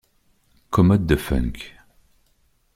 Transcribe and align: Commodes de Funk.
Commodes 0.71 1.05
de 1.05 1.15
Funk. 1.15 1.77